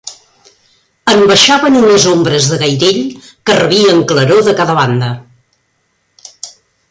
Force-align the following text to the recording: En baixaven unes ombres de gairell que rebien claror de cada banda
En 1.13 1.19
baixaven 1.31 1.77
unes 1.81 2.07
ombres 2.13 2.47
de 2.53 2.57
gairell 2.63 2.97
que 3.49 3.59
rebien 3.59 4.03
claror 4.13 4.43
de 4.49 4.57
cada 4.61 4.79
banda 4.83 5.13